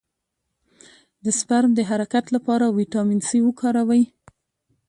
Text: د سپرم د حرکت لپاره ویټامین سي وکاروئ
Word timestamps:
د 1.23 1.25
سپرم 1.39 1.71
د 1.75 1.79
حرکت 1.89 2.25
لپاره 2.35 2.65
ویټامین 2.77 3.19
سي 3.29 3.37
وکاروئ 3.47 4.03